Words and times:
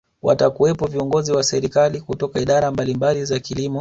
watakuwepo 0.21 0.87
viongozi 0.87 1.31
wa 1.31 1.43
serikali 1.43 2.01
kutoka 2.01 2.39
idara 2.39 2.71
mbalimbali 2.71 3.25
za 3.25 3.39
kilimo 3.39 3.69